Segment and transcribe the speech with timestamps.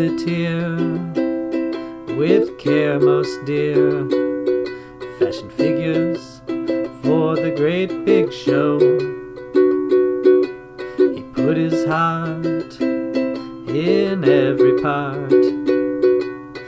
[0.00, 0.56] puppeteer
[2.16, 4.08] with care most dear.
[5.18, 6.40] Fashion figures
[7.02, 8.78] for the great big show.
[10.96, 15.32] He put his heart in every part.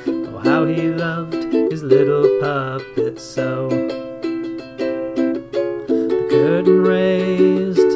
[0.07, 1.43] Oh, how he loved
[1.73, 3.71] his little puppet so.
[5.89, 7.93] The curtain raised,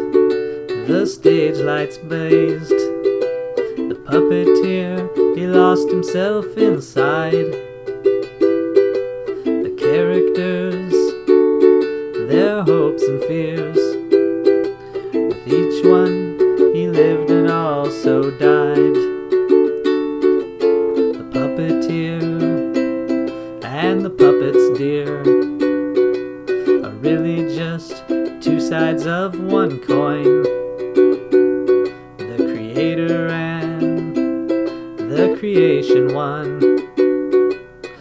[0.89, 2.71] the stage lights blazed.
[2.71, 7.51] The puppeteer, lost himself inside.
[9.45, 10.93] The characters,
[12.29, 13.79] their hopes and fears.
[15.13, 16.39] With each one,
[16.75, 18.97] he lived and also died.
[21.19, 22.21] The puppeteer
[23.65, 25.21] and the puppets dear
[26.85, 28.05] are really just
[28.41, 30.43] two sides of one coin.
[32.19, 33.16] The creator
[35.17, 36.63] the creation one.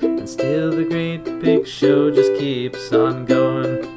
[0.01, 3.94] And still the great big show just keeps on going.